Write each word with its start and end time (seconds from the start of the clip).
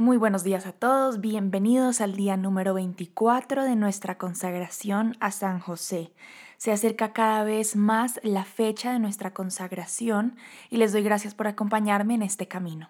Muy 0.00 0.16
buenos 0.16 0.44
días 0.44 0.64
a 0.64 0.72
todos, 0.72 1.20
bienvenidos 1.20 2.00
al 2.00 2.16
día 2.16 2.38
número 2.38 2.72
24 2.72 3.64
de 3.64 3.76
nuestra 3.76 4.16
consagración 4.16 5.14
a 5.20 5.30
San 5.30 5.60
José. 5.60 6.14
Se 6.56 6.72
acerca 6.72 7.12
cada 7.12 7.44
vez 7.44 7.76
más 7.76 8.18
la 8.22 8.44
fecha 8.44 8.94
de 8.94 8.98
nuestra 8.98 9.34
consagración 9.34 10.36
y 10.70 10.78
les 10.78 10.94
doy 10.94 11.02
gracias 11.02 11.34
por 11.34 11.48
acompañarme 11.48 12.14
en 12.14 12.22
este 12.22 12.48
camino. 12.48 12.88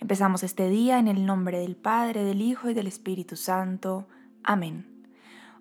Empezamos 0.00 0.42
este 0.42 0.68
día 0.68 0.98
en 0.98 1.06
el 1.06 1.26
nombre 1.26 1.60
del 1.60 1.76
Padre, 1.76 2.24
del 2.24 2.42
Hijo 2.42 2.68
y 2.68 2.74
del 2.74 2.88
Espíritu 2.88 3.36
Santo. 3.36 4.08
Amén. 4.42 5.06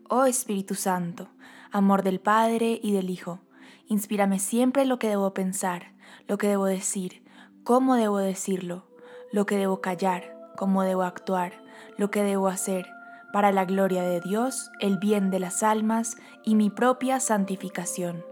Oh 0.09 0.25
Espíritu 0.25 0.73
Santo, 0.73 1.29
amor 1.71 2.01
del 2.01 2.19
Padre 2.19 2.79
y 2.81 2.91
del 2.91 3.11
Hijo, 3.11 3.39
inspírame 3.85 4.39
siempre 4.39 4.85
lo 4.85 4.97
que 4.97 5.09
debo 5.09 5.31
pensar, 5.35 5.93
lo 6.27 6.39
que 6.39 6.47
debo 6.47 6.65
decir, 6.65 7.23
cómo 7.63 7.93
debo 7.97 8.17
decirlo, 8.17 8.87
lo 9.31 9.45
que 9.45 9.57
debo 9.57 9.79
callar 9.79 10.40
cómo 10.55 10.83
debo 10.83 11.03
actuar, 11.03 11.53
lo 11.97 12.11
que 12.11 12.23
debo 12.23 12.47
hacer, 12.47 12.93
para 13.31 13.51
la 13.51 13.65
gloria 13.65 14.03
de 14.03 14.19
Dios, 14.19 14.71
el 14.79 14.97
bien 14.97 15.29
de 15.29 15.39
las 15.39 15.63
almas 15.63 16.17
y 16.43 16.55
mi 16.55 16.69
propia 16.69 17.19
santificación. 17.19 18.23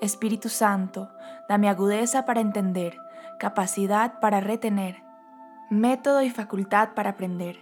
Espíritu 0.00 0.48
Santo, 0.48 1.10
dame 1.48 1.68
agudeza 1.68 2.24
para 2.24 2.40
entender, 2.40 2.98
capacidad 3.38 4.20
para 4.20 4.40
retener, 4.40 5.02
método 5.70 6.22
y 6.22 6.30
facultad 6.30 6.90
para 6.94 7.10
aprender, 7.10 7.58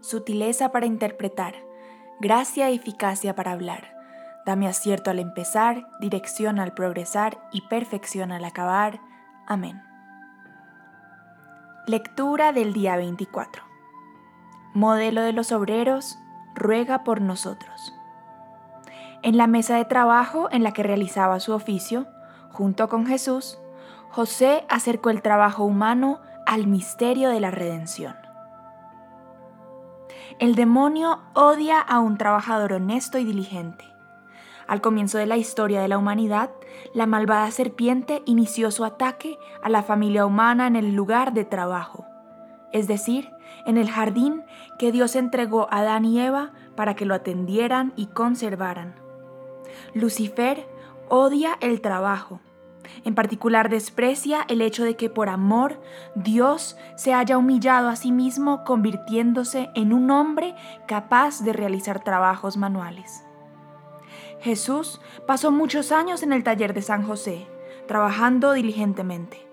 sutileza 0.00 0.72
para 0.72 0.86
interpretar, 0.86 1.54
gracia 2.20 2.70
y 2.70 2.76
eficacia 2.76 3.34
para 3.34 3.52
hablar. 3.52 3.94
Dame 4.44 4.68
acierto 4.68 5.10
al 5.10 5.18
empezar, 5.18 5.86
dirección 6.00 6.58
al 6.58 6.74
progresar 6.74 7.38
y 7.50 7.62
perfección 7.68 8.30
al 8.30 8.44
acabar. 8.44 9.00
Amén. 9.46 9.93
Lectura 11.86 12.54
del 12.54 12.72
día 12.72 12.96
24. 12.96 13.62
Modelo 14.72 15.20
de 15.20 15.34
los 15.34 15.52
obreros, 15.52 16.18
ruega 16.54 17.04
por 17.04 17.20
nosotros. 17.20 17.92
En 19.22 19.36
la 19.36 19.46
mesa 19.46 19.76
de 19.76 19.84
trabajo 19.84 20.48
en 20.50 20.62
la 20.62 20.72
que 20.72 20.82
realizaba 20.82 21.40
su 21.40 21.52
oficio, 21.52 22.06
junto 22.52 22.88
con 22.88 23.04
Jesús, 23.04 23.58
José 24.08 24.64
acercó 24.70 25.10
el 25.10 25.20
trabajo 25.20 25.64
humano 25.64 26.22
al 26.46 26.66
misterio 26.66 27.28
de 27.28 27.40
la 27.40 27.50
redención. 27.50 28.16
El 30.38 30.54
demonio 30.54 31.20
odia 31.34 31.80
a 31.80 31.98
un 31.98 32.16
trabajador 32.16 32.72
honesto 32.72 33.18
y 33.18 33.24
diligente. 33.24 33.84
Al 34.66 34.80
comienzo 34.80 35.18
de 35.18 35.26
la 35.26 35.36
historia 35.36 35.82
de 35.82 35.88
la 35.88 35.98
humanidad, 35.98 36.50
la 36.94 37.06
malvada 37.06 37.50
serpiente 37.50 38.22
inició 38.24 38.70
su 38.70 38.84
ataque 38.84 39.38
a 39.62 39.68
la 39.68 39.82
familia 39.82 40.26
humana 40.26 40.66
en 40.66 40.76
el 40.76 40.94
lugar 40.94 41.34
de 41.34 41.44
trabajo, 41.44 42.06
es 42.72 42.88
decir, 42.88 43.30
en 43.66 43.76
el 43.76 43.90
jardín 43.90 44.42
que 44.78 44.92
Dios 44.92 45.16
entregó 45.16 45.68
a 45.70 45.78
Adán 45.78 46.04
y 46.04 46.20
Eva 46.20 46.52
para 46.76 46.94
que 46.94 47.04
lo 47.04 47.14
atendieran 47.14 47.92
y 47.96 48.06
conservaran. 48.06 48.94
Lucifer 49.92 50.66
odia 51.08 51.56
el 51.60 51.80
trabajo. 51.80 52.40
En 53.04 53.14
particular 53.14 53.70
desprecia 53.70 54.44
el 54.48 54.60
hecho 54.60 54.84
de 54.84 54.96
que 54.96 55.08
por 55.08 55.28
amor 55.28 55.80
Dios 56.14 56.76
se 56.96 57.14
haya 57.14 57.38
humillado 57.38 57.88
a 57.88 57.96
sí 57.96 58.12
mismo 58.12 58.64
convirtiéndose 58.64 59.70
en 59.74 59.92
un 59.92 60.10
hombre 60.10 60.54
capaz 60.86 61.42
de 61.42 61.52
realizar 61.52 62.04
trabajos 62.04 62.56
manuales. 62.56 63.24
Jesús 64.44 65.00
pasó 65.26 65.50
muchos 65.50 65.90
años 65.90 66.22
en 66.22 66.32
el 66.32 66.44
taller 66.44 66.74
de 66.74 66.82
San 66.82 67.06
José, 67.06 67.46
trabajando 67.88 68.52
diligentemente. 68.52 69.46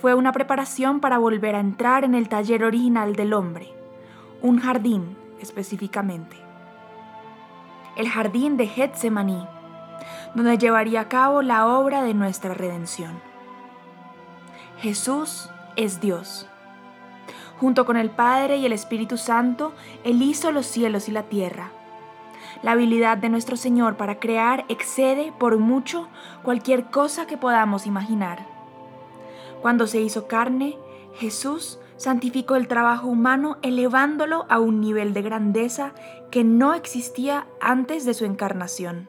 Fue 0.00 0.14
una 0.14 0.30
preparación 0.30 1.00
para 1.00 1.18
volver 1.18 1.56
a 1.56 1.60
entrar 1.60 2.04
en 2.04 2.14
el 2.14 2.28
taller 2.28 2.64
original 2.64 3.16
del 3.16 3.32
hombre, 3.32 3.72
un 4.40 4.60
jardín 4.60 5.16
específicamente. 5.40 6.36
El 7.96 8.08
jardín 8.08 8.56
de 8.56 8.68
Getsemaní, 8.68 9.46
donde 10.34 10.58
llevaría 10.58 11.00
a 11.00 11.08
cabo 11.08 11.42
la 11.42 11.66
obra 11.66 12.02
de 12.02 12.14
nuestra 12.14 12.54
redención. 12.54 13.20
Jesús 14.78 15.50
es 15.74 16.00
Dios. 16.00 16.48
Junto 17.58 17.84
con 17.84 17.96
el 17.96 18.10
Padre 18.10 18.58
y 18.58 18.66
el 18.66 18.72
Espíritu 18.72 19.16
Santo, 19.16 19.72
Él 20.04 20.22
hizo 20.22 20.52
los 20.52 20.66
cielos 20.66 21.08
y 21.08 21.12
la 21.12 21.24
tierra 21.24 21.70
la 22.62 22.72
habilidad 22.72 23.18
de 23.18 23.28
nuestro 23.28 23.56
Señor 23.56 23.96
para 23.96 24.18
crear 24.18 24.64
excede 24.68 25.32
por 25.38 25.58
mucho 25.58 26.08
cualquier 26.42 26.90
cosa 26.90 27.26
que 27.26 27.36
podamos 27.36 27.86
imaginar. 27.86 28.46
Cuando 29.60 29.86
se 29.86 30.00
hizo 30.00 30.26
carne, 30.26 30.76
Jesús 31.14 31.78
santificó 31.96 32.56
el 32.56 32.68
trabajo 32.68 33.06
humano 33.06 33.58
elevándolo 33.62 34.44
a 34.48 34.58
un 34.58 34.80
nivel 34.80 35.14
de 35.14 35.22
grandeza 35.22 35.92
que 36.30 36.42
no 36.42 36.74
existía 36.74 37.46
antes 37.60 38.04
de 38.04 38.14
su 38.14 38.24
encarnación. 38.24 39.08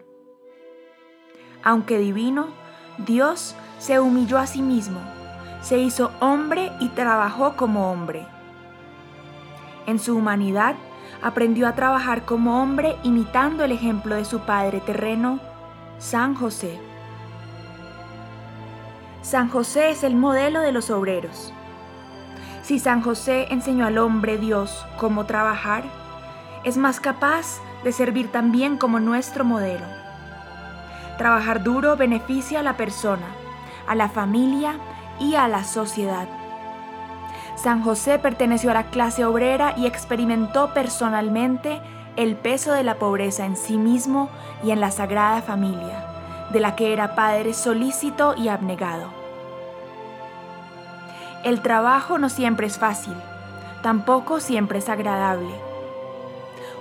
Aunque 1.64 1.98
divino, 1.98 2.50
Dios 3.00 3.56
se 3.80 4.00
humilló 4.00 4.38
a 4.38 4.46
sí 4.46 4.62
mismo, 4.62 5.00
se 5.62 5.80
hizo 5.80 6.12
hombre 6.20 6.72
y 6.80 6.90
trabajó 6.90 7.56
como 7.56 7.92
hombre. 7.92 8.28
En 9.88 9.98
su 9.98 10.16
humanidad, 10.16 10.76
aprendió 11.24 11.68
a 11.68 11.74
trabajar 11.74 12.26
como 12.26 12.62
hombre 12.62 12.98
imitando 13.04 13.64
el 13.64 13.72
ejemplo 13.72 14.16
de 14.16 14.26
su 14.26 14.42
padre 14.42 14.82
terreno, 14.82 15.40
San 15.98 16.36
José. 16.36 16.80
San 19.22 19.48
José 19.48 19.90
es 19.90 20.04
el 20.04 20.16
modelo 20.16 20.60
de 20.60 20.74
los 20.74 20.90
obreros. 20.90 21.54
Si 22.62 22.78
San 22.78 23.02
José 23.02 23.48
enseñó 23.52 23.86
al 23.86 23.98
hombre 23.98 24.38
Dios 24.38 24.86
cómo 24.98 25.26
trabajar, 25.26 25.84
es 26.66 26.76
más 26.76 27.00
capaz 27.00 27.62
de 27.86 27.94
servir 27.94 28.30
también 28.32 28.78
como 28.78 29.00
nuestro 29.00 29.46
modelo. 29.46 29.86
Trabajar 31.18 31.64
duro 31.64 31.96
beneficia 31.96 32.60
a 32.60 32.64
la 32.64 32.76
persona, 32.76 33.28
a 33.88 33.96
la 33.96 34.10
familia 34.10 34.76
y 35.20 35.36
a 35.36 35.48
la 35.48 35.64
sociedad. 35.64 36.28
San 37.56 37.84
José 37.84 38.20
perteneció 38.20 38.72
a 38.72 38.74
la 38.74 38.90
clase 38.90 39.26
obrera 39.26 39.74
y 39.78 39.86
experimentó 39.86 40.74
personalmente 40.74 41.82
el 42.16 42.36
peso 42.36 42.74
de 42.74 42.84
la 42.84 42.96
pobreza 42.96 43.46
en 43.46 43.56
sí 43.56 43.78
mismo 43.78 44.30
y 44.64 44.72
en 44.72 44.80
la 44.80 44.92
Sagrada 44.92 45.42
Familia, 45.42 46.06
de 46.52 46.60
la 46.60 46.76
que 46.76 46.94
era 46.94 47.16
padre 47.16 47.54
solícito 47.54 48.36
y 48.36 48.48
abnegado. 48.48 49.08
El 51.44 51.62
trabajo 51.62 52.18
no 52.18 52.30
siempre 52.30 52.68
es 52.68 52.78
fácil, 52.78 53.16
tampoco 53.82 54.40
siempre 54.40 54.80
es 54.80 54.90
agradable. 54.90 55.54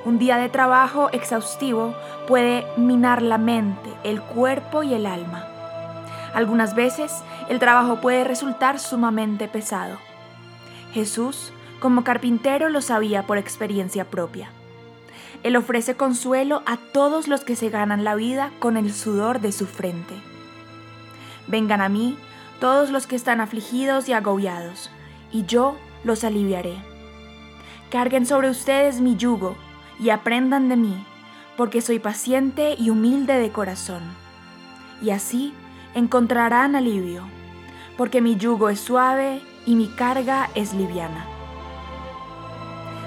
Un 0.05 0.19
día 0.19 0.37
de 0.37 0.49
trabajo 0.49 1.11
exhaustivo 1.13 1.95
puede 2.27 2.67
minar 2.77 3.23
la 3.23 3.39
mente, 3.39 3.93
el 4.05 4.21
cuerpo 4.21 4.83
y 4.83 4.95
el 4.95 5.07
alma. 5.07 5.47
Algunas 6.35 6.75
veces 6.75 7.23
el 7.49 7.59
trabajo 7.59 7.97
puede 7.97 8.25
resultar 8.25 8.79
sumamente 8.79 9.49
pesado. 9.49 9.99
Jesús, 10.93 11.53
como 11.81 12.05
carpintero, 12.05 12.69
lo 12.69 12.81
sabía 12.81 13.27
por 13.27 13.39
experiencia 13.39 14.09
propia. 14.11 14.51
Él 15.43 15.57
ofrece 15.57 15.97
consuelo 15.97 16.63
a 16.67 16.77
todos 16.77 17.27
los 17.27 17.45
que 17.45 17.57
se 17.57 17.71
ganan 17.71 18.05
la 18.05 18.15
vida 18.15 18.53
con 18.61 18.77
el 18.77 18.93
sudor 18.93 19.41
de 19.41 19.53
su 19.53 19.67
frente. 19.67 20.15
Vengan 21.49 21.81
a 21.81 21.89
mí 21.89 22.17
todos 22.61 22.91
los 22.91 23.07
que 23.07 23.17
están 23.17 23.41
afligidos 23.41 24.09
y 24.09 24.13
agobiados, 24.13 24.91
y 25.33 25.45
yo 25.47 25.77
los 26.05 26.23
aliviaré. 26.23 26.77
Carguen 27.91 28.27
sobre 28.27 28.51
ustedes 28.51 29.01
mi 29.01 29.17
yugo 29.17 29.57
y 29.99 30.11
aprendan 30.11 30.69
de 30.69 30.77
mí, 30.77 31.05
porque 31.57 31.81
soy 31.81 31.99
paciente 31.99 32.77
y 32.79 32.91
humilde 32.91 33.35
de 33.35 33.51
corazón. 33.51 34.03
Y 35.03 35.11
así 35.11 35.53
encontrarán 35.95 36.77
alivio, 36.77 37.25
porque 37.97 38.21
mi 38.21 38.37
yugo 38.37 38.69
es 38.69 38.79
suave 38.79 39.43
y 39.67 39.77
mi 39.77 39.89
carga 39.89 40.51
es 40.55 40.75
liviana. 40.75 41.27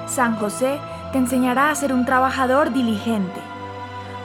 San 0.08 0.36
José 0.38 0.80
te 1.12 1.18
enseñará 1.18 1.69
a 1.69 1.75
ser 1.75 1.94
un 1.94 2.06
trabajador 2.06 2.72
diligente. 2.72 3.42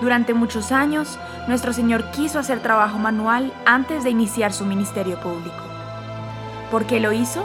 Durante 0.01 0.35
muchos 0.35 0.73
años, 0.73 1.19
nuestro 1.49 1.73
Señor 1.73 2.11
quiso 2.11 2.39
hacer 2.39 2.61
trabajo 2.61 2.99
manual 2.99 3.53
antes 3.67 4.05
de 4.05 4.11
iniciar 4.11 4.53
su 4.53 4.65
ministerio 4.65 5.21
público. 5.21 5.63
¿Por 6.71 6.87
qué 6.87 7.01
lo 7.01 7.13
hizo? 7.13 7.45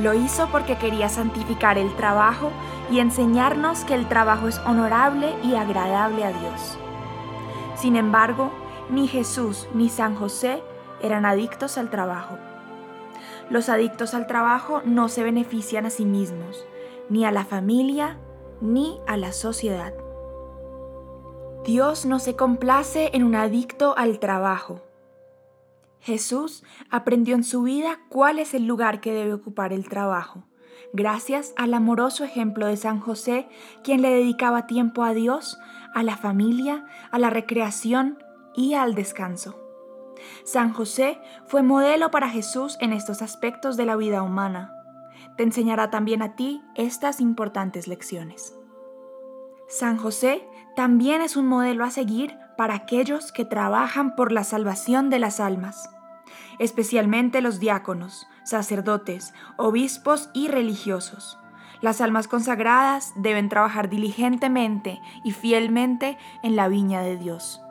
Lo 0.00 0.14
hizo 0.14 0.48
porque 0.48 0.76
quería 0.76 1.08
santificar 1.08 1.78
el 1.78 1.94
trabajo 1.96 2.50
y 2.90 3.00
enseñarnos 3.00 3.84
que 3.84 3.94
el 3.94 4.06
trabajo 4.08 4.48
es 4.48 4.58
honorable 4.60 5.34
y 5.42 5.54
agradable 5.54 6.24
a 6.24 6.28
Dios. 6.28 6.78
Sin 7.76 7.96
embargo, 7.96 8.50
ni 8.90 9.08
Jesús 9.08 9.68
ni 9.74 9.88
San 9.88 10.16
José 10.16 10.62
eran 11.00 11.24
adictos 11.24 11.78
al 11.78 11.90
trabajo. 11.90 12.38
Los 13.50 13.68
adictos 13.68 14.14
al 14.14 14.28
trabajo 14.28 14.80
no 14.84 15.08
se 15.08 15.24
benefician 15.24 15.84
a 15.84 15.90
sí 15.90 16.04
mismos, 16.04 16.64
ni 17.08 17.24
a 17.24 17.32
la 17.32 17.44
familia, 17.44 18.16
ni 18.60 19.00
a 19.08 19.16
la 19.16 19.32
sociedad. 19.32 19.92
Dios 21.64 22.06
no 22.06 22.20
se 22.20 22.36
complace 22.36 23.10
en 23.12 23.24
un 23.24 23.34
adicto 23.34 23.98
al 23.98 24.20
trabajo. 24.20 24.82
Jesús 25.98 26.62
aprendió 26.90 27.34
en 27.34 27.42
su 27.42 27.62
vida 27.62 27.98
cuál 28.08 28.38
es 28.38 28.54
el 28.54 28.66
lugar 28.66 29.00
que 29.00 29.12
debe 29.12 29.34
ocupar 29.34 29.72
el 29.72 29.88
trabajo, 29.88 30.44
gracias 30.92 31.52
al 31.56 31.74
amoroso 31.74 32.22
ejemplo 32.22 32.66
de 32.66 32.76
San 32.76 33.00
José, 33.00 33.48
quien 33.82 34.00
le 34.00 34.10
dedicaba 34.10 34.68
tiempo 34.68 35.02
a 35.02 35.12
Dios, 35.12 35.58
a 35.92 36.04
la 36.04 36.16
familia, 36.16 36.86
a 37.10 37.18
la 37.18 37.30
recreación 37.30 38.22
y 38.54 38.74
al 38.74 38.94
descanso. 38.94 39.69
San 40.44 40.72
José 40.72 41.20
fue 41.46 41.62
modelo 41.62 42.10
para 42.10 42.28
Jesús 42.28 42.76
en 42.80 42.92
estos 42.92 43.22
aspectos 43.22 43.76
de 43.76 43.86
la 43.86 43.96
vida 43.96 44.22
humana. 44.22 44.74
Te 45.36 45.42
enseñará 45.42 45.90
también 45.90 46.22
a 46.22 46.34
ti 46.36 46.62
estas 46.74 47.20
importantes 47.20 47.88
lecciones. 47.88 48.56
San 49.68 49.96
José 49.96 50.46
también 50.74 51.22
es 51.22 51.36
un 51.36 51.46
modelo 51.46 51.84
a 51.84 51.90
seguir 51.90 52.36
para 52.56 52.74
aquellos 52.74 53.32
que 53.32 53.44
trabajan 53.44 54.16
por 54.16 54.32
la 54.32 54.44
salvación 54.44 55.10
de 55.10 55.18
las 55.18 55.40
almas, 55.40 55.88
especialmente 56.58 57.40
los 57.40 57.60
diáconos, 57.60 58.26
sacerdotes, 58.44 59.32
obispos 59.56 60.28
y 60.34 60.48
religiosos. 60.48 61.38
Las 61.80 62.00
almas 62.00 62.28
consagradas 62.28 63.12
deben 63.16 63.48
trabajar 63.48 63.88
diligentemente 63.88 65.00
y 65.24 65.32
fielmente 65.32 66.18
en 66.42 66.56
la 66.56 66.68
viña 66.68 67.00
de 67.00 67.16
Dios. 67.16 67.62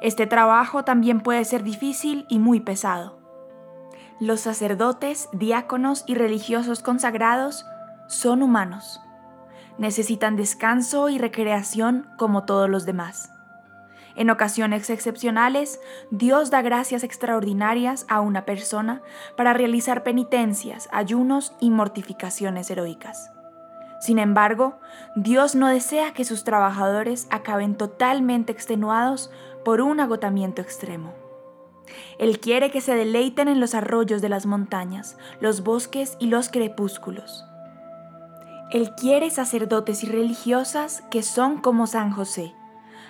Este 0.00 0.26
trabajo 0.26 0.84
también 0.84 1.20
puede 1.20 1.44
ser 1.44 1.62
difícil 1.62 2.26
y 2.28 2.38
muy 2.38 2.60
pesado. 2.60 3.18
Los 4.20 4.40
sacerdotes, 4.40 5.28
diáconos 5.32 6.04
y 6.06 6.14
religiosos 6.14 6.82
consagrados 6.82 7.66
son 8.08 8.42
humanos. 8.42 9.00
Necesitan 9.78 10.36
descanso 10.36 11.10
y 11.10 11.18
recreación 11.18 12.08
como 12.16 12.44
todos 12.44 12.70
los 12.70 12.86
demás. 12.86 13.30
En 14.14 14.30
ocasiones 14.30 14.88
excepcionales, 14.88 15.78
Dios 16.10 16.50
da 16.50 16.62
gracias 16.62 17.04
extraordinarias 17.04 18.06
a 18.08 18.20
una 18.20 18.46
persona 18.46 19.02
para 19.36 19.52
realizar 19.52 20.02
penitencias, 20.02 20.88
ayunos 20.90 21.54
y 21.60 21.70
mortificaciones 21.70 22.70
heroicas. 22.70 23.35
Sin 24.00 24.18
embargo, 24.18 24.78
Dios 25.14 25.54
no 25.54 25.68
desea 25.68 26.12
que 26.12 26.24
sus 26.24 26.44
trabajadores 26.44 27.26
acaben 27.30 27.76
totalmente 27.76 28.52
extenuados 28.52 29.30
por 29.64 29.80
un 29.80 30.00
agotamiento 30.00 30.62
extremo. 30.62 31.14
Él 32.18 32.40
quiere 32.40 32.70
que 32.70 32.80
se 32.80 32.94
deleiten 32.94 33.48
en 33.48 33.60
los 33.60 33.74
arroyos 33.74 34.20
de 34.22 34.28
las 34.28 34.46
montañas, 34.46 35.16
los 35.40 35.62
bosques 35.62 36.16
y 36.18 36.26
los 36.26 36.48
crepúsculos. 36.48 37.44
Él 38.70 38.94
quiere 38.96 39.30
sacerdotes 39.30 40.02
y 40.02 40.06
religiosas 40.06 41.02
que 41.10 41.22
son 41.22 41.60
como 41.60 41.86
San 41.86 42.10
José, 42.10 42.54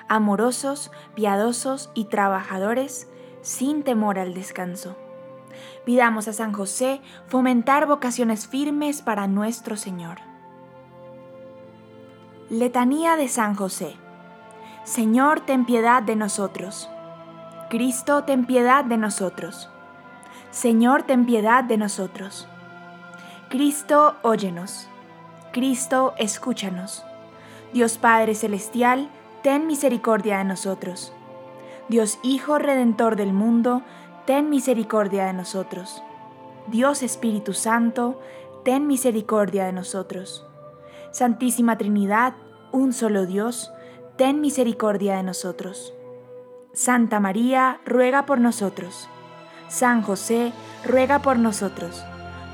amorosos, 0.08 0.90
piadosos 1.14 1.90
y 1.94 2.04
trabajadores 2.04 3.08
sin 3.40 3.82
temor 3.82 4.18
al 4.18 4.34
descanso. 4.34 4.96
Pidamos 5.84 6.28
a 6.28 6.32
San 6.32 6.52
José 6.52 7.00
fomentar 7.26 7.86
vocaciones 7.86 8.46
firmes 8.46 9.00
para 9.00 9.26
nuestro 9.26 9.76
Señor. 9.76 10.35
Letanía 12.50 13.16
de 13.16 13.26
San 13.26 13.56
José. 13.56 13.96
Señor, 14.84 15.40
ten 15.40 15.64
piedad 15.64 16.00
de 16.00 16.14
nosotros. 16.14 16.88
Cristo, 17.70 18.22
ten 18.22 18.46
piedad 18.46 18.84
de 18.84 18.96
nosotros. 18.96 19.68
Señor, 20.52 21.02
ten 21.02 21.26
piedad 21.26 21.64
de 21.64 21.76
nosotros. 21.76 22.46
Cristo, 23.48 24.14
óyenos. 24.22 24.86
Cristo, 25.52 26.14
escúchanos. 26.18 27.04
Dios 27.72 27.98
Padre 27.98 28.36
Celestial, 28.36 29.10
ten 29.42 29.66
misericordia 29.66 30.38
de 30.38 30.44
nosotros. 30.44 31.12
Dios 31.88 32.20
Hijo 32.22 32.58
Redentor 32.58 33.16
del 33.16 33.32
mundo, 33.32 33.82
ten 34.24 34.50
misericordia 34.50 35.26
de 35.26 35.32
nosotros. 35.32 36.00
Dios 36.68 37.02
Espíritu 37.02 37.54
Santo, 37.54 38.20
ten 38.64 38.86
misericordia 38.86 39.64
de 39.64 39.72
nosotros. 39.72 40.46
Santísima 41.10 41.78
Trinidad, 41.78 42.34
un 42.72 42.92
solo 42.92 43.26
Dios, 43.26 43.72
ten 44.16 44.40
misericordia 44.40 45.16
de 45.16 45.22
nosotros. 45.22 45.94
Santa 46.72 47.20
María, 47.20 47.80
ruega 47.86 48.26
por 48.26 48.38
nosotros. 48.38 49.08
San 49.68 50.02
José, 50.02 50.52
ruega 50.84 51.20
por 51.20 51.38
nosotros. 51.38 52.04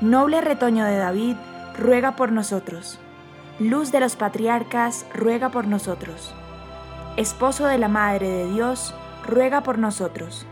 Noble 0.01 0.41
retoño 0.41 0.85
de 0.85 0.97
David, 0.97 1.35
ruega 1.77 2.15
por 2.15 2.31
nosotros. 2.31 2.99
Luz 3.59 3.91
de 3.91 3.99
los 3.99 4.15
patriarcas, 4.15 5.05
ruega 5.13 5.49
por 5.49 5.67
nosotros. 5.67 6.33
Esposo 7.17 7.67
de 7.67 7.77
la 7.77 7.87
Madre 7.87 8.27
de 8.27 8.51
Dios, 8.51 8.95
ruega 9.27 9.61
por 9.61 9.77
nosotros. 9.77 10.45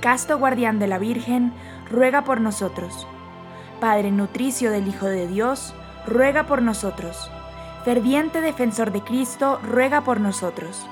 Casto 0.00 0.38
guardián 0.38 0.78
de 0.78 0.88
la 0.88 0.98
Virgen, 0.98 1.52
ruega 1.90 2.24
por 2.24 2.40
nosotros. 2.40 3.06
Padre 3.80 4.10
nutricio 4.10 4.70
del 4.70 4.88
Hijo 4.88 5.06
de 5.06 5.26
Dios, 5.26 5.74
ruega 6.06 6.44
por 6.44 6.62
nosotros. 6.62 7.30
Ferviente 7.84 8.40
defensor 8.40 8.92
de 8.92 9.02
Cristo, 9.02 9.58
ruega 9.62 10.02
por 10.02 10.20
nosotros. 10.20 10.86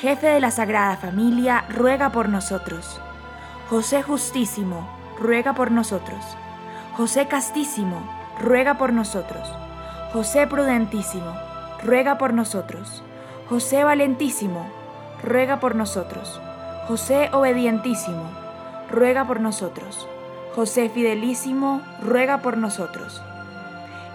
Jefe 0.00 0.28
de 0.28 0.40
la 0.40 0.50
Sagrada 0.50 0.96
Familia, 0.96 1.64
ruega 1.70 2.10
por 2.10 2.28
nosotros. 2.28 3.00
José 3.70 4.02
Justísimo, 4.02 4.88
ruega 5.18 5.54
por 5.54 5.70
nosotros. 5.70 6.24
José 6.96 7.26
Castísimo, 7.28 8.02
ruega 8.40 8.78
por 8.78 8.92
nosotros. 8.92 9.48
José 10.12 10.46
Prudentísimo, 10.46 11.34
ruega 11.82 12.18
por 12.18 12.32
nosotros. 12.32 13.02
José 13.48 13.84
valentísimo, 13.84 14.66
ruega 15.22 15.60
por 15.60 15.74
nosotros. 15.74 16.40
José 16.86 17.28
obedientísimo, 17.32 18.24
ruega 18.90 19.26
por 19.26 19.40
nosotros. 19.40 20.08
José 20.54 20.88
fidelísimo, 20.88 21.82
ruega 22.02 22.38
por 22.38 22.56
nosotros. 22.56 23.22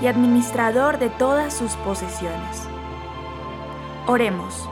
y 0.00 0.06
administrador 0.06 0.98
de 0.98 1.10
todas 1.10 1.54
sus 1.54 1.76
posesiones. 1.76 2.68
Oremos. 4.06 4.68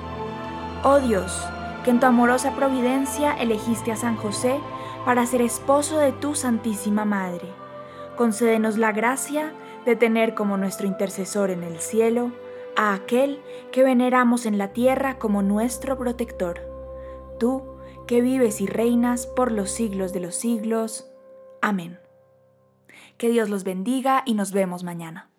Oh 0.84 0.98
Dios, 0.98 1.46
que 1.84 1.90
en 1.90 2.00
tu 2.00 2.06
amorosa 2.06 2.54
providencia 2.54 3.32
elegiste 3.34 3.92
a 3.92 3.96
San 3.96 4.16
José 4.16 4.58
para 5.04 5.26
ser 5.26 5.42
esposo 5.42 5.98
de 5.98 6.12
tu 6.12 6.34
Santísima 6.34 7.04
Madre. 7.04 7.48
Concédenos 8.16 8.78
la 8.78 8.92
gracia 8.92 9.52
de 9.84 9.96
tener 9.96 10.34
como 10.34 10.56
nuestro 10.56 10.86
intercesor 10.86 11.50
en 11.50 11.62
el 11.62 11.78
cielo 11.78 12.32
a 12.76 12.94
aquel 12.94 13.40
que 13.70 13.82
veneramos 13.82 14.46
en 14.46 14.58
la 14.58 14.72
tierra 14.72 15.18
como 15.18 15.42
nuestro 15.42 15.98
protector, 15.98 16.60
tú 17.38 17.62
que 18.06 18.20
vives 18.20 18.60
y 18.60 18.66
reinas 18.66 19.26
por 19.26 19.52
los 19.52 19.70
siglos 19.70 20.12
de 20.12 20.20
los 20.20 20.34
siglos. 20.34 21.10
Amén. 21.60 22.01
Que 23.22 23.30
Dios 23.30 23.48
los 23.48 23.62
bendiga 23.62 24.24
y 24.26 24.34
nos 24.34 24.50
vemos 24.50 24.82
mañana. 24.82 25.31